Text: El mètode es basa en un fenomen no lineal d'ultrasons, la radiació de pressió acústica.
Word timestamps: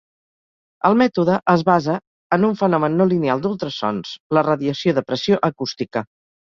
El 0.89 0.95
mètode 1.01 1.35
es 1.53 1.65
basa 1.67 1.99
en 2.39 2.49
un 2.49 2.57
fenomen 2.63 2.99
no 3.03 3.09
lineal 3.13 3.47
d'ultrasons, 3.47 4.19
la 4.39 4.49
radiació 4.53 4.99
de 5.01 5.09
pressió 5.11 5.45
acústica. 5.53 6.07